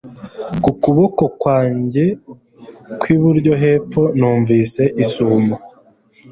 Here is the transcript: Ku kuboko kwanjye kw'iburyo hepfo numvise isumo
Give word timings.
Ku 0.63 0.71
kuboko 0.81 1.23
kwanjye 1.41 2.05
kw'iburyo 2.99 3.53
hepfo 3.63 4.01
numvise 4.19 4.83
isumo 5.03 5.55